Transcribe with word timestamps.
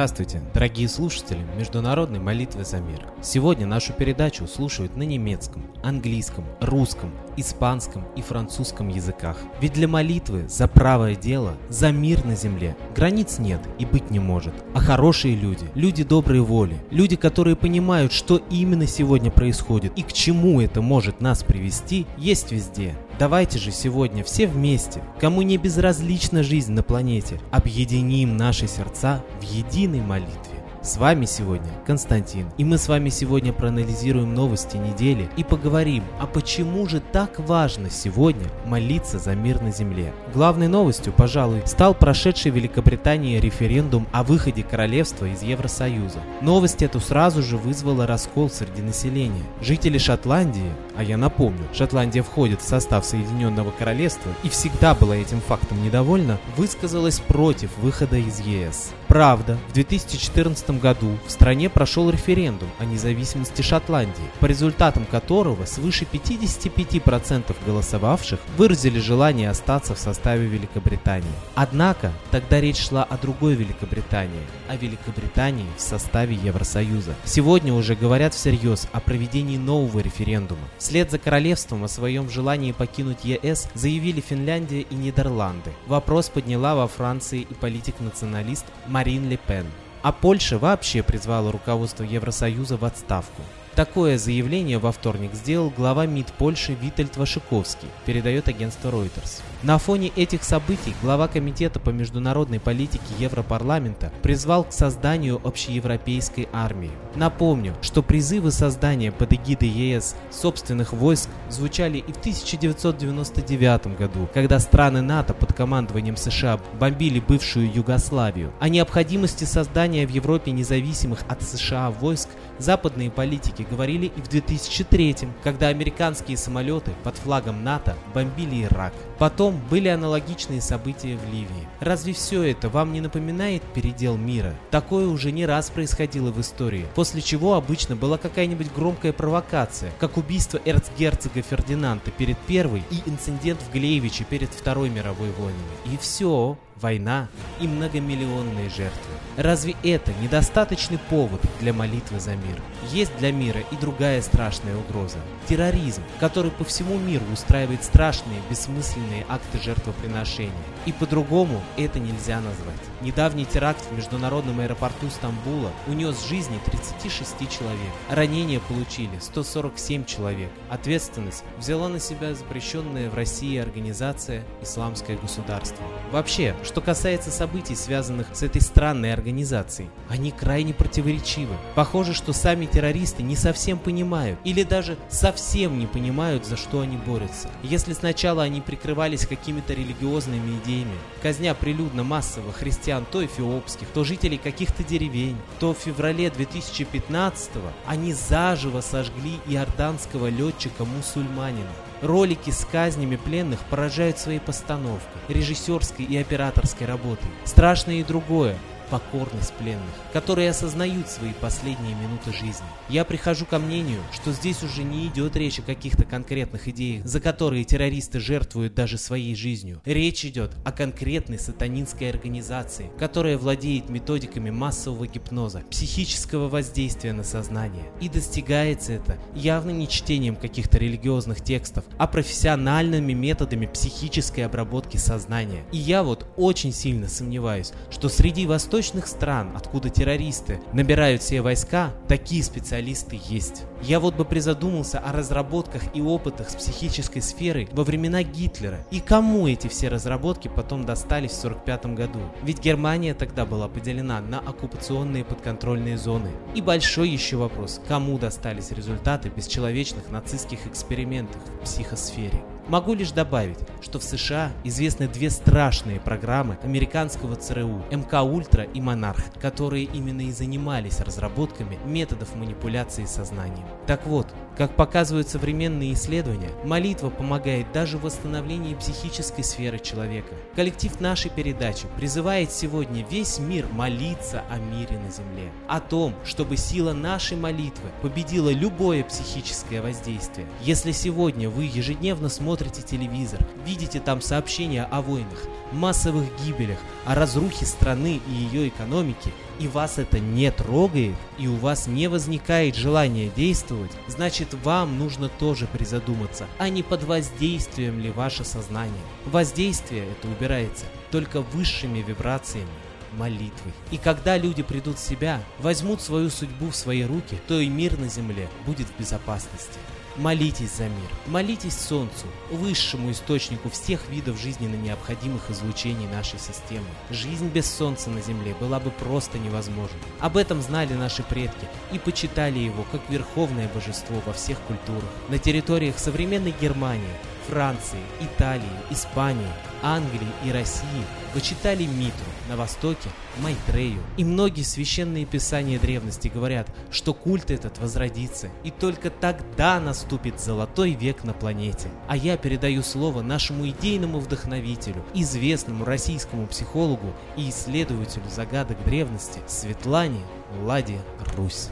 Здравствуйте, 0.00 0.40
дорогие 0.54 0.88
слушатели 0.88 1.46
Международной 1.58 2.20
молитвы 2.20 2.64
за 2.64 2.78
мир. 2.80 3.06
Сегодня 3.20 3.66
нашу 3.66 3.92
передачу 3.92 4.46
слушают 4.46 4.96
на 4.96 5.02
немецком, 5.02 5.62
английском, 5.82 6.46
русском, 6.58 7.12
испанском 7.36 8.06
и 8.16 8.22
французском 8.22 8.88
языках. 8.88 9.36
Ведь 9.60 9.74
для 9.74 9.86
молитвы 9.86 10.48
за 10.48 10.68
правое 10.68 11.16
дело, 11.16 11.52
за 11.68 11.92
мир 11.92 12.24
на 12.24 12.34
земле 12.34 12.78
границ 12.96 13.38
нет 13.38 13.60
и 13.78 13.84
быть 13.84 14.10
не 14.10 14.20
может. 14.20 14.54
А 14.72 14.80
хорошие 14.80 15.36
люди, 15.36 15.66
люди 15.74 16.02
доброй 16.02 16.40
воли, 16.40 16.78
люди, 16.90 17.16
которые 17.16 17.54
понимают, 17.54 18.10
что 18.10 18.40
именно 18.48 18.86
сегодня 18.86 19.30
происходит 19.30 19.92
и 19.96 20.02
к 20.02 20.14
чему 20.14 20.62
это 20.62 20.80
может 20.80 21.20
нас 21.20 21.42
привести, 21.44 22.06
есть 22.16 22.52
везде. 22.52 22.94
Давайте 23.20 23.58
же 23.58 23.70
сегодня 23.70 24.24
все 24.24 24.46
вместе, 24.46 25.02
кому 25.20 25.42
не 25.42 25.58
безразлична 25.58 26.42
жизнь 26.42 26.72
на 26.72 26.82
планете, 26.82 27.38
объединим 27.50 28.38
наши 28.38 28.66
сердца 28.66 29.22
в 29.42 29.42
единой 29.42 30.00
молитве. 30.00 30.49
С 30.82 30.96
вами 30.96 31.26
сегодня 31.26 31.68
Константин, 31.86 32.48
и 32.56 32.64
мы 32.64 32.78
с 32.78 32.88
вами 32.88 33.10
сегодня 33.10 33.52
проанализируем 33.52 34.32
новости 34.32 34.78
недели 34.78 35.28
и 35.36 35.44
поговорим, 35.44 36.02
а 36.18 36.26
почему 36.26 36.86
же 36.86 37.00
так 37.00 37.38
важно 37.38 37.90
сегодня 37.90 38.46
молиться 38.64 39.18
за 39.18 39.34
мир 39.34 39.60
на 39.60 39.72
земле. 39.72 40.14
Главной 40.32 40.68
новостью, 40.68 41.12
пожалуй, 41.12 41.60
стал 41.66 41.92
прошедший 41.92 42.50
в 42.50 42.54
Великобритании 42.54 43.38
референдум 43.38 44.06
о 44.10 44.22
выходе 44.22 44.62
королевства 44.62 45.26
из 45.26 45.42
Евросоюза. 45.42 46.20
Новость 46.40 46.80
эту 46.80 46.98
сразу 46.98 47.42
же 47.42 47.58
вызвала 47.58 48.06
раскол 48.06 48.48
среди 48.48 48.80
населения. 48.80 49.44
Жители 49.60 49.98
Шотландии, 49.98 50.72
а 50.96 51.02
я 51.02 51.18
напомню, 51.18 51.66
Шотландия 51.74 52.22
входит 52.22 52.62
в 52.62 52.66
состав 52.66 53.04
Соединенного 53.04 53.70
Королевства 53.70 54.32
и 54.44 54.48
всегда 54.48 54.94
была 54.94 55.14
этим 55.14 55.42
фактом 55.42 55.82
недовольна, 55.84 56.38
высказалась 56.56 57.20
против 57.20 57.76
выхода 57.76 58.16
из 58.16 58.40
ЕС. 58.40 58.94
Правда, 59.10 59.58
в 59.68 59.72
2014 59.72 60.80
году 60.80 61.18
в 61.26 61.32
стране 61.32 61.68
прошел 61.68 62.10
референдум 62.10 62.68
о 62.78 62.84
независимости 62.84 63.60
Шотландии, 63.60 64.22
по 64.38 64.46
результатам 64.46 65.04
которого 65.04 65.64
свыше 65.64 66.06
55% 66.10 67.56
голосовавших 67.66 68.38
выразили 68.56 69.00
желание 69.00 69.50
остаться 69.50 69.96
в 69.96 69.98
составе 69.98 70.46
Великобритании. 70.46 71.26
Однако, 71.56 72.12
тогда 72.30 72.60
речь 72.60 72.78
шла 72.78 73.02
о 73.02 73.18
другой 73.18 73.56
Великобритании, 73.56 74.46
о 74.68 74.76
Великобритании 74.76 75.66
в 75.76 75.80
составе 75.80 76.36
Евросоюза. 76.36 77.16
Сегодня 77.24 77.74
уже 77.74 77.96
говорят 77.96 78.32
всерьез 78.32 78.86
о 78.92 79.00
проведении 79.00 79.56
нового 79.56 79.98
референдума. 79.98 80.62
Вслед 80.78 81.10
за 81.10 81.18
королевством 81.18 81.82
о 81.82 81.88
своем 81.88 82.30
желании 82.30 82.70
покинуть 82.70 83.24
ЕС 83.24 83.66
заявили 83.74 84.20
Финляндия 84.20 84.82
и 84.82 84.94
Нидерланды. 84.94 85.72
Вопрос 85.88 86.28
подняла 86.28 86.76
во 86.76 86.86
Франции 86.86 87.40
и 87.40 87.54
политик-националист 87.54 88.66
Марин 89.00 89.30
Ле 89.30 89.38
Пен. 89.38 89.64
А 90.02 90.12
Польша 90.12 90.58
вообще 90.58 91.02
призвала 91.02 91.50
руководство 91.50 92.04
Евросоюза 92.04 92.76
в 92.76 92.84
отставку. 92.84 93.40
Такое 93.76 94.18
заявление 94.18 94.78
во 94.78 94.90
вторник 94.90 95.32
сделал 95.32 95.70
глава 95.70 96.04
МИД 96.04 96.32
Польши 96.32 96.74
Витальд 96.74 97.16
Вашиковский, 97.16 97.88
передает 98.04 98.48
агентство 98.48 98.90
Reuters. 98.90 99.42
На 99.62 99.78
фоне 99.78 100.08
этих 100.16 100.42
событий 100.42 100.94
глава 101.02 101.28
Комитета 101.28 101.78
по 101.78 101.90
международной 101.90 102.58
политике 102.58 103.04
Европарламента 103.18 104.12
призвал 104.22 104.64
к 104.64 104.72
созданию 104.72 105.40
общеевропейской 105.44 106.48
армии. 106.52 106.90
Напомню, 107.14 107.74
что 107.80 108.02
призывы 108.02 108.50
создания 108.50 109.12
под 109.12 109.34
эгидой 109.34 109.68
ЕС 109.68 110.16
собственных 110.30 110.92
войск 110.92 111.28
звучали 111.48 111.98
и 111.98 112.12
в 112.12 112.18
1999 112.18 113.98
году, 113.98 114.28
когда 114.34 114.58
страны 114.58 115.00
НАТО 115.00 115.32
под 115.32 115.52
командованием 115.52 116.16
США 116.16 116.58
бомбили 116.78 117.20
бывшую 117.20 117.72
Югославию. 117.72 118.52
О 118.58 118.68
необходимости 118.68 119.44
создания 119.44 120.06
в 120.06 120.10
Европе 120.10 120.50
независимых 120.50 121.20
от 121.28 121.42
США 121.42 121.90
войск 121.90 122.28
западные 122.60 123.10
политики 123.10 123.66
говорили 123.68 124.06
и 124.06 124.20
в 124.20 124.28
2003, 124.28 125.16
когда 125.42 125.68
американские 125.68 126.36
самолеты 126.36 126.92
под 127.02 127.16
флагом 127.16 127.64
НАТО 127.64 127.96
бомбили 128.14 128.64
Ирак. 128.64 128.92
Потом 129.20 129.60
были 129.68 129.88
аналогичные 129.88 130.62
события 130.62 131.14
в 131.14 131.30
Ливии. 131.30 131.68
Разве 131.78 132.14
все 132.14 132.42
это 132.42 132.70
вам 132.70 132.94
не 132.94 133.02
напоминает 133.02 133.62
передел 133.74 134.16
мира? 134.16 134.54
Такое 134.70 135.06
уже 135.08 135.30
не 135.30 135.44
раз 135.44 135.68
происходило 135.68 136.30
в 136.32 136.40
истории, 136.40 136.86
после 136.94 137.20
чего 137.20 137.52
обычно 137.52 137.96
была 137.96 138.16
какая-нибудь 138.16 138.72
громкая 138.72 139.12
провокация, 139.12 139.92
как 140.00 140.16
убийство 140.16 140.58
эрцгерцога 140.64 141.42
Фердинанда 141.42 142.10
перед 142.12 142.38
Первой 142.38 142.82
и 142.90 143.02
инцидент 143.04 143.60
в 143.60 143.70
Глеевиче 143.70 144.24
перед 144.24 144.48
Второй 144.54 144.88
мировой 144.88 145.28
войной. 145.32 145.52
И 145.84 145.98
все, 146.00 146.56
война 146.80 147.28
и 147.60 147.68
многомиллионные 147.68 148.70
жертвы. 148.70 149.12
Разве 149.36 149.76
это 149.82 150.12
недостаточный 150.22 150.98
повод 150.98 151.40
для 151.60 151.72
молитвы 151.72 152.20
за 152.20 152.36
мир? 152.36 152.60
Есть 152.90 153.16
для 153.18 153.32
мира 153.32 153.60
и 153.70 153.76
другая 153.76 154.22
страшная 154.22 154.76
угроза. 154.76 155.18
Терроризм, 155.48 156.02
который 156.18 156.50
по 156.50 156.64
всему 156.64 156.98
миру 156.98 157.24
устраивает 157.32 157.84
страшные, 157.84 158.40
бессмысленные 158.48 159.09
акты 159.28 159.58
жертвоприношения. 159.58 160.52
И 160.86 160.92
по-другому 160.92 161.60
это 161.76 161.98
нельзя 161.98 162.40
назвать. 162.40 162.74
Недавний 163.02 163.44
теракт 163.44 163.84
в 163.90 163.96
международном 163.96 164.60
аэропорту 164.60 165.08
Стамбула 165.10 165.70
унес 165.86 166.26
жизни 166.26 166.58
36 166.64 167.50
человек. 167.50 167.92
Ранения 168.08 168.60
получили 168.60 169.18
147 169.20 170.04
человек. 170.04 170.50
Ответственность 170.68 171.44
взяла 171.58 171.88
на 171.88 171.98
себя 171.98 172.34
запрещенная 172.34 173.10
в 173.10 173.14
России 173.14 173.58
организация 173.58 174.44
«Исламское 174.62 175.16
государство». 175.16 175.84
Вообще, 176.10 176.54
что 176.62 176.80
касается 176.80 177.30
событий, 177.30 177.74
связанных 177.74 178.26
с 178.32 178.42
этой 178.42 178.60
странной 178.60 179.12
организацией, 179.12 179.90
они 180.08 180.30
крайне 180.30 180.74
противоречивы. 180.74 181.54
Похоже, 181.74 182.14
что 182.14 182.32
сами 182.32 182.66
террористы 182.66 183.22
не 183.22 183.36
совсем 183.36 183.78
понимают 183.78 184.38
или 184.44 184.62
даже 184.62 184.96
совсем 185.08 185.78
не 185.78 185.86
понимают, 185.86 186.46
за 186.46 186.56
что 186.56 186.80
они 186.80 186.96
борются. 186.96 187.48
Если 187.62 187.92
сначала 187.92 188.42
они 188.42 188.60
прикрывались 189.00 189.26
какими-то 189.26 189.72
религиозными 189.72 190.58
идеями, 190.58 190.98
казня 191.22 191.54
прилюдно 191.54 192.04
массово 192.04 192.52
христиан 192.52 193.06
то 193.10 193.24
эфиопских, 193.24 193.88
то 193.94 194.04
жителей 194.04 194.36
каких-то 194.36 194.84
деревень, 194.84 195.38
то 195.58 195.72
в 195.72 195.78
феврале 195.78 196.26
2015-го 196.26 197.72
они 197.86 198.12
заживо 198.12 198.82
сожгли 198.82 199.38
иорданского 199.46 200.28
летчика-мусульманина. 200.28 201.70
Ролики 202.02 202.50
с 202.50 202.66
казнями 202.70 203.16
пленных 203.16 203.60
поражают 203.70 204.18
своей 204.18 204.38
постановкой, 204.38 205.22
режиссерской 205.28 206.04
и 206.04 206.18
операторской 206.18 206.86
работой. 206.86 207.30
Страшно 207.44 207.92
и 207.92 208.04
другое 208.04 208.58
покорность 208.90 209.52
пленных, 209.54 209.80
которые 210.12 210.50
осознают 210.50 211.08
свои 211.08 211.32
последние 211.32 211.94
минуты 211.94 212.32
жизни. 212.32 212.66
Я 212.88 213.04
прихожу 213.04 213.46
ко 213.46 213.58
мнению, 213.58 214.00
что 214.12 214.32
здесь 214.32 214.62
уже 214.64 214.82
не 214.82 215.06
идет 215.06 215.36
речь 215.36 215.60
о 215.60 215.62
каких-то 215.62 216.04
конкретных 216.04 216.66
идеях, 216.68 217.06
за 217.06 217.20
которые 217.20 217.64
террористы 217.64 218.18
жертвуют 218.18 218.74
даже 218.74 218.98
своей 218.98 219.34
жизнью. 219.36 219.80
Речь 219.84 220.24
идет 220.24 220.52
о 220.64 220.72
конкретной 220.72 221.38
сатанинской 221.38 222.10
организации, 222.10 222.90
которая 222.98 223.38
владеет 223.38 223.88
методиками 223.88 224.50
массового 224.50 225.06
гипноза, 225.06 225.62
психического 225.70 226.48
воздействия 226.48 227.12
на 227.12 227.22
сознание. 227.22 227.84
И 228.00 228.08
достигается 228.08 228.92
это 228.94 229.16
явно 229.34 229.70
не 229.70 229.86
чтением 229.88 230.34
каких-то 230.34 230.78
религиозных 230.78 231.42
текстов, 231.44 231.84
а 231.96 232.08
профессиональными 232.08 233.12
методами 233.12 233.66
психической 233.66 234.44
обработки 234.44 234.96
сознания. 234.96 235.64
И 235.70 235.76
я 235.76 236.02
вот 236.02 236.26
очень 236.36 236.72
сильно 236.72 237.06
сомневаюсь, 237.06 237.72
что 237.90 238.08
среди 238.08 238.46
восточных 238.46 238.79
восточных 238.80 239.08
стран, 239.08 239.52
откуда 239.54 239.90
террористы 239.90 240.58
набирают 240.72 241.20
все 241.20 241.42
войска, 241.42 241.92
такие 242.08 242.42
специалисты 242.42 243.20
есть. 243.28 243.64
Я 243.82 244.00
вот 244.00 244.14
бы 244.14 244.24
призадумался 244.24 244.98
о 244.98 245.12
разработках 245.12 245.82
и 245.94 246.00
опытах 246.00 246.48
с 246.48 246.54
психической 246.54 247.20
сферой 247.20 247.68
во 247.72 247.84
времена 247.84 248.22
Гитлера. 248.22 248.78
И 248.90 249.00
кому 249.00 249.46
эти 249.46 249.68
все 249.68 249.88
разработки 249.88 250.48
потом 250.48 250.86
достались 250.86 251.32
в 251.32 251.44
1945 251.44 251.94
году? 251.94 252.20
Ведь 252.42 252.62
Германия 252.62 253.12
тогда 253.12 253.44
была 253.44 253.68
поделена 253.68 254.18
на 254.22 254.38
оккупационные 254.38 255.26
подконтрольные 255.26 255.98
зоны. 255.98 256.30
И 256.54 256.62
большой 256.62 257.10
еще 257.10 257.36
вопрос, 257.36 257.82
кому 257.86 258.18
достались 258.18 258.70
результаты 258.70 259.28
бесчеловечных 259.28 260.08
нацистских 260.10 260.66
экспериментов 260.66 261.42
в 261.60 261.64
психосфере? 261.64 262.42
Могу 262.70 262.94
лишь 262.94 263.10
добавить, 263.10 263.58
что 263.82 263.98
в 263.98 264.04
США 264.04 264.52
известны 264.62 265.08
две 265.08 265.28
страшные 265.30 265.98
программы 265.98 266.56
американского 266.62 267.34
ЦРУ 267.34 267.82
МК 267.90 268.22
Ультра 268.22 268.62
и 268.62 268.80
Монарх, 268.80 269.24
которые 269.40 269.86
именно 269.86 270.20
и 270.20 270.30
занимались 270.30 271.00
разработками 271.00 271.80
методов 271.84 272.36
манипуляции 272.36 273.06
сознанием. 273.06 273.66
Так 273.88 274.06
вот, 274.06 274.28
как 274.60 274.76
показывают 274.76 275.26
современные 275.26 275.94
исследования, 275.94 276.50
молитва 276.66 277.08
помогает 277.08 277.72
даже 277.72 277.96
в 277.96 278.02
восстановлении 278.02 278.74
психической 278.74 279.42
сферы 279.42 279.78
человека. 279.78 280.34
Коллектив 280.54 281.00
нашей 281.00 281.30
передачи 281.30 281.86
призывает 281.96 282.52
сегодня 282.52 283.02
весь 283.10 283.38
мир 283.38 283.66
молиться 283.72 284.44
о 284.50 284.58
мире 284.58 284.98
на 284.98 285.10
земле, 285.10 285.50
о 285.66 285.80
том, 285.80 286.14
чтобы 286.26 286.58
сила 286.58 286.92
нашей 286.92 287.38
молитвы 287.38 287.88
победила 288.02 288.50
любое 288.50 289.02
психическое 289.02 289.80
воздействие. 289.80 290.46
Если 290.60 290.92
сегодня 290.92 291.48
вы 291.48 291.64
ежедневно 291.64 292.28
смотрите 292.28 292.82
телевизор, 292.82 293.40
видите 293.64 293.98
там 293.98 294.20
сообщения 294.20 294.84
о 294.84 295.00
войнах, 295.00 295.42
массовых 295.72 296.26
гибелях, 296.44 296.78
о 297.06 297.14
разрухе 297.14 297.64
страны 297.64 298.20
и 298.28 298.30
ее 298.30 298.68
экономики, 298.68 299.32
и 299.60 299.68
вас 299.68 299.98
это 299.98 300.18
не 300.18 300.50
трогает, 300.50 301.14
и 301.38 301.46
у 301.46 301.54
вас 301.56 301.86
не 301.86 302.08
возникает 302.08 302.74
желания 302.74 303.30
действовать, 303.36 303.92
значит 304.08 304.54
вам 304.64 304.98
нужно 304.98 305.28
тоже 305.28 305.66
призадуматься, 305.66 306.46
а 306.58 306.70
не 306.70 306.82
под 306.82 307.04
воздействием 307.04 308.00
ли 308.00 308.10
ваше 308.10 308.44
сознание. 308.44 309.02
Воздействие 309.26 310.06
это 310.10 310.28
убирается 310.28 310.86
только 311.10 311.42
высшими 311.42 311.98
вибрациями 311.98 312.70
молитвой. 313.12 313.72
И 313.90 313.98
когда 313.98 314.38
люди 314.38 314.62
придут 314.62 314.98
в 314.98 315.06
себя, 315.06 315.42
возьмут 315.58 316.00
свою 316.00 316.30
судьбу 316.30 316.70
в 316.70 316.76
свои 316.76 317.02
руки, 317.02 317.38
то 317.48 317.58
и 317.58 317.68
мир 317.68 317.98
на 317.98 318.08
земле 318.08 318.48
будет 318.66 318.86
в 318.86 318.98
безопасности. 318.98 319.78
Молитесь 320.16 320.72
за 320.72 320.84
мир, 320.84 321.08
молитесь 321.26 321.78
Солнцу, 321.78 322.26
высшему 322.50 323.12
источнику 323.12 323.70
всех 323.70 324.08
видов 324.08 324.40
жизненно 324.40 324.74
необходимых 324.74 325.50
излучений 325.50 326.08
нашей 326.08 326.40
системы. 326.40 326.86
Жизнь 327.10 327.48
без 327.48 327.72
Солнца 327.72 328.10
на 328.10 328.20
Земле 328.20 328.54
была 328.58 328.80
бы 328.80 328.90
просто 328.90 329.38
невозможна. 329.38 329.98
Об 330.18 330.36
этом 330.36 330.62
знали 330.62 330.94
наши 330.94 331.22
предки 331.22 331.68
и 331.92 331.98
почитали 331.98 332.58
его 332.58 332.84
как 332.90 333.02
верховное 333.08 333.68
божество 333.68 334.20
во 334.26 334.32
всех 334.32 334.58
культурах. 334.62 335.08
На 335.28 335.38
территориях 335.38 335.98
современной 335.98 336.54
Германии 336.60 337.06
Франции, 337.48 338.00
Италии, 338.20 338.64
Испании, 338.90 339.46
Англии 339.82 340.28
и 340.44 340.52
России 340.52 341.04
почитали 341.32 341.84
Митру, 341.84 342.26
на 342.48 342.56
Востоке– 342.56 343.08
Майтрею. 343.42 344.00
И 344.16 344.24
многие 344.24 344.62
священные 344.62 345.24
писания 345.24 345.78
древности 345.78 346.28
говорят, 346.28 346.68
что 346.90 347.14
культ 347.14 347.50
этот 347.50 347.78
возродится, 347.78 348.48
и 348.64 348.70
только 348.70 349.10
тогда 349.10 349.80
наступит 349.80 350.40
золотой 350.40 350.92
век 350.92 351.24
на 351.24 351.32
планете. 351.32 351.88
А 352.08 352.16
я 352.16 352.36
передаю 352.36 352.82
слово 352.82 353.22
нашему 353.22 353.68
идейному 353.68 354.18
вдохновителю, 354.18 355.04
известному 355.14 355.84
российскому 355.84 356.46
психологу 356.46 357.14
и 357.36 357.48
исследователю 357.50 358.24
загадок 358.28 358.82
древности 358.84 359.40
Светлане 359.46 360.20
Ладе 360.62 360.98
Русь. 361.36 361.68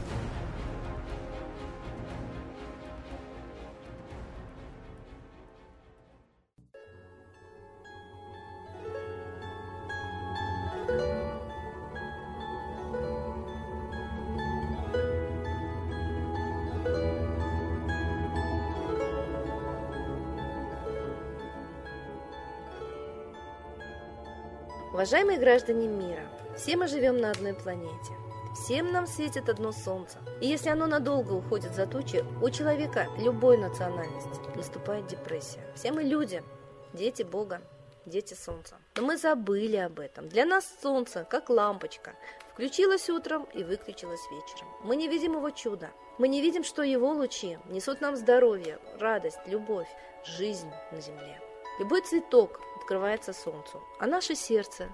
Уважаемые 24.99 25.39
граждане 25.39 25.87
мира, 25.87 26.27
все 26.57 26.75
мы 26.75 26.85
живем 26.89 27.19
на 27.19 27.31
одной 27.31 27.53
планете. 27.53 28.11
Всем 28.53 28.91
нам 28.91 29.07
светит 29.07 29.47
одно 29.47 29.71
солнце. 29.71 30.17
И 30.41 30.47
если 30.47 30.67
оно 30.67 30.87
надолго 30.87 31.31
уходит 31.31 31.73
за 31.73 31.87
тучи, 31.87 32.25
у 32.41 32.49
человека 32.49 33.07
любой 33.17 33.55
национальности 33.55 34.57
наступает 34.57 35.07
депрессия. 35.07 35.61
Все 35.73 35.93
мы 35.93 36.03
люди, 36.03 36.43
дети 36.91 37.23
Бога, 37.23 37.61
дети 38.05 38.33
солнца. 38.33 38.75
Но 38.97 39.03
мы 39.03 39.15
забыли 39.15 39.77
об 39.77 40.01
этом. 40.01 40.27
Для 40.27 40.45
нас 40.45 40.69
солнце, 40.83 41.23
как 41.29 41.49
лампочка, 41.49 42.15
включилось 42.51 43.09
утром 43.09 43.47
и 43.53 43.63
выключилось 43.63 44.29
вечером. 44.29 44.67
Мы 44.83 44.97
не 44.97 45.07
видим 45.07 45.31
его 45.31 45.49
чуда. 45.51 45.91
Мы 46.17 46.27
не 46.27 46.41
видим, 46.41 46.65
что 46.65 46.83
его 46.83 47.13
лучи 47.13 47.57
несут 47.69 48.01
нам 48.01 48.17
здоровье, 48.17 48.79
радость, 48.99 49.39
любовь, 49.45 49.87
жизнь 50.25 50.69
на 50.91 50.99
земле. 50.99 51.39
Любой 51.79 52.01
цветок 52.01 52.59
открывается 52.89 53.33
солнцу, 53.33 53.83
а 53.99 54.07
наше 54.07 54.33
сердце 54.33 54.89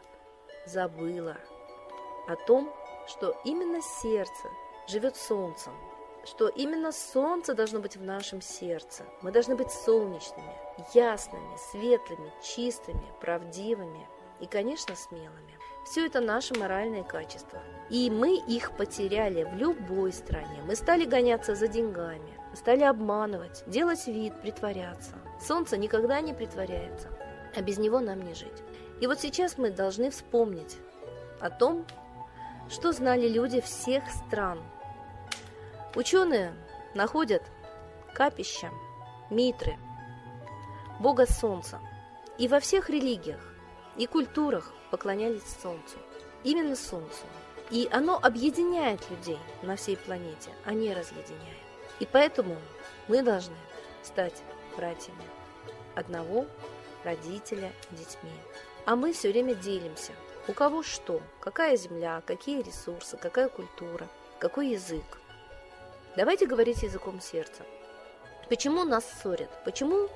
забыло 0.65 1.37
о 2.27 2.35
том, 2.35 2.69
что 3.07 3.33
именно 3.45 3.81
сердце 3.81 4.49
живет 4.85 5.15
солнцем, 5.15 5.71
что 6.25 6.49
именно 6.49 6.91
солнце 6.91 7.53
должно 7.53 7.79
быть 7.79 7.95
в 7.95 8.03
нашем 8.03 8.41
сердце. 8.41 9.05
Мы 9.21 9.31
должны 9.31 9.55
быть 9.55 9.71
солнечными, 9.71 10.53
ясными, 10.93 11.55
светлыми, 11.71 12.33
чистыми, 12.43 13.05
правдивыми 13.21 14.09
и, 14.41 14.45
конечно, 14.45 14.93
смелыми. 14.93 15.57
Все 15.85 16.05
это 16.05 16.19
наши 16.19 16.53
моральные 16.59 17.05
качества. 17.05 17.61
И 17.89 18.09
мы 18.09 18.35
их 18.35 18.75
потеряли 18.75 19.43
в 19.45 19.53
любой 19.53 20.11
стране. 20.11 20.61
Мы 20.67 20.75
стали 20.75 21.05
гоняться 21.05 21.55
за 21.55 21.69
деньгами, 21.69 22.33
стали 22.55 22.83
обманывать, 22.83 23.63
делать 23.67 24.05
вид, 24.05 24.33
притворяться. 24.41 25.13
Солнце 25.39 25.77
никогда 25.77 26.19
не 26.19 26.33
притворяется, 26.33 27.09
а 27.55 27.61
без 27.61 27.77
него 27.77 27.99
нам 27.99 28.21
не 28.21 28.33
жить. 28.33 28.63
И 29.01 29.07
вот 29.07 29.19
сейчас 29.19 29.57
мы 29.57 29.69
должны 29.69 30.09
вспомнить 30.09 30.77
о 31.39 31.49
том, 31.49 31.85
что 32.69 32.91
знали 32.91 33.27
люди 33.27 33.61
всех 33.61 34.03
стран. 34.09 34.61
Ученые 35.95 36.53
находят 36.93 37.43
капища, 38.13 38.71
митры, 39.29 39.77
бога 40.99 41.25
солнца. 41.25 41.79
И 42.37 42.47
во 42.47 42.59
всех 42.59 42.89
религиях 42.89 43.41
и 43.97 44.07
культурах 44.07 44.73
поклонялись 44.91 45.43
солнцу. 45.61 45.97
Именно 46.43 46.75
солнцу. 46.75 47.25
И 47.71 47.87
оно 47.91 48.19
объединяет 48.21 49.09
людей 49.09 49.39
на 49.61 49.75
всей 49.75 49.97
планете, 49.97 50.51
а 50.65 50.73
не 50.73 50.93
разъединяет. 50.93 51.57
И 51.99 52.05
поэтому 52.05 52.57
мы 53.07 53.23
должны 53.23 53.55
стать 54.03 54.43
братьями 54.75 55.23
одного 55.95 56.45
родителя 57.05 57.71
детьми. 57.91 58.31
А 58.85 58.95
мы 58.95 59.13
все 59.13 59.31
время 59.31 59.55
делимся. 59.55 60.11
У 60.47 60.53
кого 60.53 60.83
что, 60.83 61.21
какая 61.39 61.77
земля, 61.77 62.21
какие 62.25 62.61
ресурсы, 62.61 63.17
какая 63.17 63.47
культура, 63.47 64.07
какой 64.39 64.69
язык. 64.69 65.19
Давайте 66.17 66.45
говорить 66.45 66.83
языком 66.83 67.21
сердца. 67.21 67.63
Почему 68.49 68.83
нас 68.83 69.05
ссорят? 69.21 69.49
Почему 69.63 70.09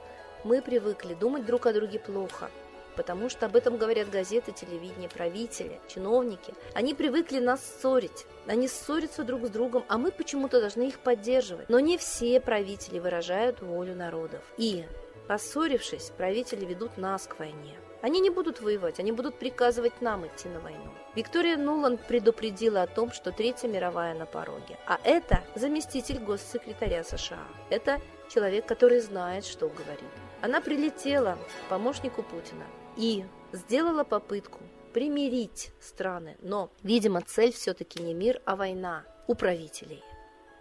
мы 0.44 0.62
привыкли 0.62 1.14
думать 1.14 1.46
друг 1.46 1.66
о 1.66 1.74
друге 1.74 2.00
плохо? 2.00 2.52
потому 3.00 3.30
что 3.30 3.46
об 3.46 3.56
этом 3.56 3.78
говорят 3.78 4.10
газеты, 4.10 4.52
телевидение, 4.52 5.08
правители, 5.08 5.80
чиновники. 5.88 6.54
Они 6.74 6.94
привыкли 6.94 7.40
нас 7.40 7.62
ссорить. 7.64 8.26
Они 8.46 8.68
ссорятся 8.68 9.24
друг 9.24 9.46
с 9.46 9.50
другом, 9.50 9.86
а 9.88 9.98
мы 9.98 10.12
почему-то 10.12 10.60
должны 10.60 10.90
их 10.90 11.00
поддерживать. 11.00 11.70
Но 11.70 11.80
не 11.80 11.98
все 11.98 12.42
правители 12.42 13.00
выражают 13.00 13.62
волю 13.62 13.96
народов. 13.96 14.42
И, 14.58 14.84
поссорившись, 15.30 16.12
правители 16.18 16.66
ведут 16.66 16.98
нас 16.98 17.28
к 17.28 17.38
войне. 17.38 17.78
Они 18.02 18.20
не 18.20 18.32
будут 18.32 18.62
воевать, 18.62 19.00
они 19.00 19.12
будут 19.12 19.38
приказывать 19.38 20.02
нам 20.02 20.26
идти 20.26 20.50
на 20.50 20.60
войну. 20.60 20.92
Виктория 21.16 21.56
Нуланд 21.56 22.02
предупредила 22.08 22.82
о 22.82 22.88
том, 22.88 23.12
что 23.12 23.32
Третья 23.32 23.68
мировая 23.68 24.16
на 24.16 24.26
пороге. 24.26 24.80
А 24.88 25.00
это 25.04 25.44
заместитель 25.54 26.18
госсекретаря 26.18 27.04
США. 27.04 27.46
Это 27.70 28.02
человек, 28.28 28.66
который 28.66 29.02
знает, 29.02 29.46
что 29.46 29.70
говорит. 29.70 30.10
Она 30.42 30.62
прилетела 30.62 31.38
к 31.38 31.70
помощнику 31.70 32.24
Путина 32.24 32.66
и 32.98 33.24
сделала 33.52 34.04
попытку 34.04 34.62
примирить 34.94 35.72
страны. 35.80 36.38
Но, 36.42 36.72
видимо, 36.82 37.22
цель 37.22 37.54
все-таки 37.54 38.02
не 38.02 38.16
мир, 38.16 38.42
а 38.46 38.56
война 38.56 39.04
у 39.28 39.36
правителей. 39.36 40.04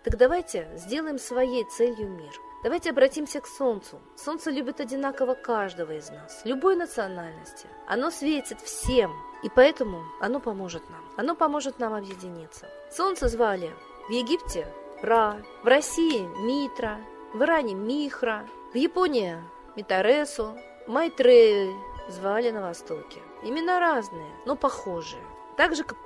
Так 0.04 0.18
давайте 0.18 0.68
сделаем 0.76 1.18
своей 1.18 1.64
целью 1.70 2.10
мир. 2.10 2.32
Давайте 2.65 2.91
обратимся 2.91 3.41
к 3.41 3.47
Солнцу. 3.47 4.00
Солнце 4.17 4.50
любит 4.50 4.81
одинаково 4.81 5.35
каждого 5.35 5.93
из 5.93 6.11
нас, 6.11 6.41
любой 6.45 6.75
национальности. 6.75 7.69
Оно 7.87 8.11
светит 8.11 8.61
всем, 8.61 9.12
и 9.45 9.49
поэтому 9.49 10.03
оно 10.21 10.41
поможет 10.41 10.83
нам. 10.91 11.05
Оно 11.17 11.37
поможет 11.37 11.79
нам 11.79 11.95
объединиться. 11.95 12.69
Солнце 12.91 13.29
звали 13.29 13.71
в 14.09 14.11
Египте 14.11 14.67
Ра, 15.03 15.41
в 15.62 15.67
России 15.69 16.27
Митра, 16.45 16.99
в 17.33 17.43
Иране 17.43 17.75
Михра, 17.75 18.45
в 18.73 18.77
Японии 18.77 19.37
Митаресу, 19.77 20.59
Майтрею, 20.88 21.77
звали 22.09 22.50
на 22.50 22.62
Востоке. 22.62 23.21
Имена 23.45 23.79
разные, 23.79 24.33
но 24.47 24.57
похожие. 24.57 25.23
Так 25.57 25.77
же, 25.77 25.85
как 25.85 25.99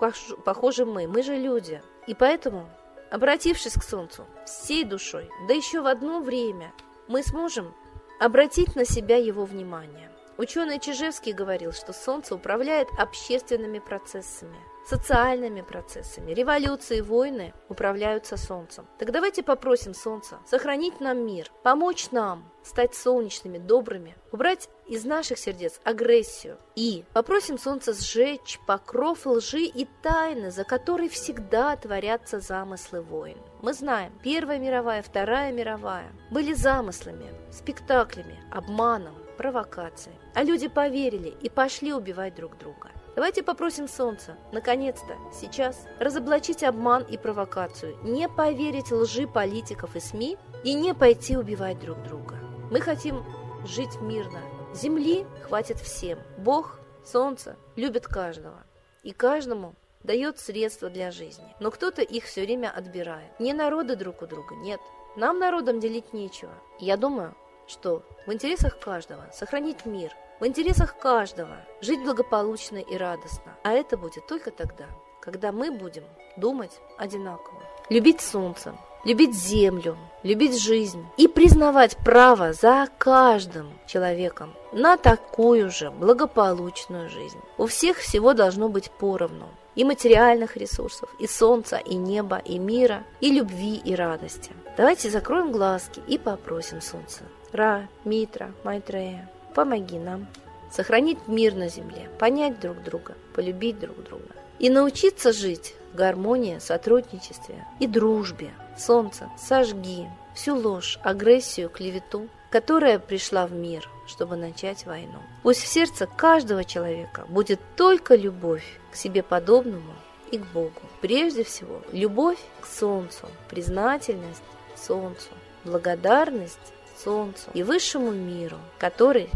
похожи 0.45 0.85
мы. 0.85 1.07
Мы 1.07 1.23
же 1.23 1.37
люди. 1.37 1.83
И 2.07 2.15
поэтому, 2.15 2.69
обратившись 3.13 3.75
к 3.75 3.85
Солнцу 3.85 4.27
всей 4.47 4.85
душой, 4.85 5.31
да 5.47 5.55
еще 5.55 5.83
в 5.83 5.87
одно 5.87 6.21
время, 6.21 6.73
мы 7.09 7.23
сможем 7.23 7.75
обратить 8.19 8.75
на 8.75 8.87
себя 8.87 9.17
его 9.19 9.45
внимание. 9.45 10.11
Ученый 10.39 10.81
Чижевский 10.81 11.33
говорил, 11.33 11.73
что 11.73 11.93
Солнце 11.93 12.35
управляет 12.35 12.89
общественными 12.99 13.79
процессами– 13.81 14.57
социальными 14.87 15.61
процессами. 15.61 16.33
Революции, 16.33 17.01
войны 17.01 17.53
управляются 17.69 18.37
Солнцем. 18.37 18.87
Так 18.99 19.11
давайте 19.13 19.43
попросим 19.43 19.95
Солнца 19.95 20.39
сохранить 20.47 21.01
нам 21.01 21.25
мир, 21.25 21.51
помочь 21.63 22.11
нам 22.11 22.45
стать 22.63 22.95
солнечными, 22.95 23.59
добрыми, 23.59 24.17
убрать 24.31 24.69
из 24.87 25.05
наших 25.05 25.39
сердец 25.39 25.81
агрессию. 25.85 26.59
И 26.77 27.05
попросим 27.13 27.59
Солнца 27.59 27.93
сжечь 27.93 28.61
покров 28.67 29.27
лжи 29.27 29.65
и 29.65 29.89
тайны, 30.03 30.51
за 30.51 30.65
которой 30.65 31.09
всегда 31.09 31.77
творятся 31.77 32.41
замыслы 32.41 33.01
войн. 33.01 33.39
Мы 33.63 33.75
знаем, 33.75 34.13
Первая 34.23 34.59
мировая, 34.59 35.03
Вторая 35.03 35.53
мировая 35.53 36.13
были 36.31 36.53
замыслами, 36.53 37.27
спектаклями, 37.51 38.39
обманом, 38.51 39.15
провокацией. 39.37 40.17
А 40.35 40.45
люди 40.45 40.69
поверили 40.69 41.35
и 41.43 41.49
пошли 41.49 41.93
убивать 41.93 42.35
друг 42.37 42.57
друга. 42.59 42.92
Давайте 43.15 43.43
попросим 43.43 43.89
Солнца, 43.89 44.39
наконец-то, 44.53 45.19
сейчас, 45.33 45.87
разоблачить 46.01 46.63
обман 46.63 47.03
и 47.03 47.19
провокацию, 47.19 47.99
не 48.03 48.27
поверить 48.27 48.91
лжи 48.91 49.27
политиков 49.27 49.95
и 49.97 50.01
СМИ 50.01 50.39
и 50.65 50.73
не 50.73 50.95
пойти 50.95 51.37
убивать 51.37 51.79
друг 51.79 52.03
друга. 52.03 52.37
Мы 52.71 52.81
хотим 52.81 53.23
жить 53.67 54.01
мирно. 54.01 54.41
Земли 54.75 55.27
хватит 55.43 55.79
всем. 55.79 56.19
Бог, 56.39 56.81
Солнце 57.05 57.57
любит 57.77 58.07
каждого. 58.07 58.65
И 59.03 59.13
каждому 59.13 59.75
дает 60.03 60.39
средства 60.39 60.89
для 60.89 61.11
жизни. 61.11 61.55
Но 61.61 61.71
кто-то 61.71 62.01
их 62.01 62.25
все 62.25 62.43
время 62.43 62.71
отбирает. 62.75 63.39
Не 63.39 63.53
народы 63.53 63.95
друг 63.95 64.23
у 64.23 64.27
друга, 64.27 64.55
нет. 64.55 64.81
Нам 65.17 65.39
народам 65.39 65.81
делить 65.81 66.15
нечего. 66.15 66.55
Я 66.79 66.97
думаю, 66.97 67.37
что 67.73 68.03
в 68.27 68.33
интересах 68.33 68.79
каждого 68.79 69.29
сохранить 69.33 69.87
мир, 69.87 70.13
в 70.41 70.47
интересах 70.47 70.99
каждого 70.99 71.57
жить 71.81 72.03
благополучно 72.03 72.77
и 72.77 72.97
радостно. 72.97 73.57
А 73.65 73.73
это 73.73 73.97
будет 73.97 74.27
только 74.27 74.51
тогда, 74.51 74.87
когда 75.21 75.53
мы 75.53 75.71
будем 75.71 76.05
думать 76.37 76.81
одинаково. 76.99 77.63
Любить 77.89 78.21
солнце, 78.21 78.75
любить 79.05 79.35
землю, 79.35 79.97
любить 80.23 80.61
жизнь 80.61 81.07
и 81.17 81.29
признавать 81.29 81.97
право 81.99 82.53
за 82.53 82.89
каждым 82.99 83.73
человеком 83.87 84.55
на 84.73 84.97
такую 84.97 85.71
же 85.71 85.91
благополучную 85.91 87.09
жизнь. 87.09 87.41
У 87.59 87.67
всех 87.67 87.99
всего 87.99 88.35
должно 88.35 88.69
быть 88.69 88.91
поровну. 88.91 89.49
И 89.75 89.85
материальных 89.85 90.57
ресурсов, 90.57 91.09
и 91.19 91.27
солнца, 91.27 91.77
и 91.77 91.95
неба, 91.95 92.39
и 92.39 92.59
мира, 92.59 93.05
и 93.21 93.31
любви, 93.31 93.81
и 93.85 93.95
радости. 93.95 94.53
Давайте 94.77 95.11
закроем 95.11 95.53
глазки 95.53 96.01
и 96.07 96.19
попросим 96.19 96.81
солнце. 96.81 97.23
Ра, 97.53 97.89
Митра, 98.05 98.53
Майтрея, 98.65 99.31
помоги 99.55 99.99
нам 99.99 100.27
сохранить 100.71 101.29
мир 101.29 101.55
на 101.55 101.69
земле, 101.69 102.09
понять 102.19 102.59
друг 102.61 102.83
друга, 102.83 103.15
полюбить 103.35 103.79
друг 103.79 104.03
друга 104.03 104.25
и 104.59 104.71
научиться 104.71 105.33
жить 105.33 105.75
в 105.93 105.97
гармонии, 105.97 106.59
сотрудничестве 106.59 107.67
и 107.79 107.87
дружбе. 107.87 108.51
Солнце, 108.79 109.29
сожги 109.39 110.09
всю 110.35 110.57
ложь, 110.57 110.99
агрессию, 111.03 111.69
клевету, 111.69 112.29
которая 112.51 112.99
пришла 112.99 113.47
в 113.47 113.53
мир, 113.53 113.89
чтобы 114.13 114.37
начать 114.37 114.85
войну. 114.85 115.19
Пусть 115.43 115.63
в 115.63 115.67
сердце 115.67 116.07
каждого 116.07 116.65
человека 116.65 117.25
будет 117.29 117.61
только 117.77 118.15
любовь 118.15 118.79
к 118.93 118.97
себе 118.97 119.23
подобному 119.23 119.95
и 120.31 120.37
к 120.37 120.47
Богу. 120.53 120.83
Прежде 121.01 121.45
всего, 121.45 121.81
любовь 121.93 122.39
к 122.61 122.67
Солнцу, 122.67 123.27
признательность 123.49 124.43
Солнцу, 124.77 125.31
благодарность 125.65 126.59
Солнцу 127.03 127.49
и 127.55 127.63
высшему 127.63 128.11
миру, 128.11 128.59
который 128.79 129.31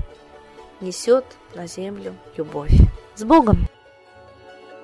несет 0.80 1.25
на 1.54 1.66
землю 1.66 2.14
любовь. 2.37 2.73
С 3.14 3.25
Богом! 3.25 3.66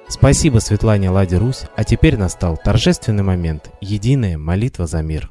Спасибо 0.09 0.59
Светлане 0.59 1.11
Ладе 1.11 1.37
Русь, 1.37 1.65
а 1.77 1.85
теперь 1.85 2.17
настал 2.17 2.57
торжественный 2.57 3.23
момент– 3.23 3.71
единая 3.81 4.39
молитва 4.39 4.87
за 4.87 5.03
мир. 5.03 5.31